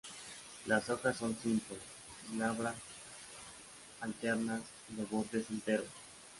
Las 0.65 0.89
hojas 0.89 1.15
son 1.17 1.37
simples, 1.43 1.77
glabras, 2.33 2.73
alternas, 4.01 4.63
de 4.89 5.03
borde 5.05 5.45
entero. 5.47 5.83